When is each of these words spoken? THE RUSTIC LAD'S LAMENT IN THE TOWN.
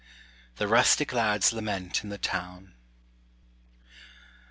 THE 0.55 0.67
RUSTIC 0.67 1.13
LAD'S 1.13 1.53
LAMENT 1.53 2.03
IN 2.03 2.09
THE 2.09 2.17
TOWN. 2.17 2.73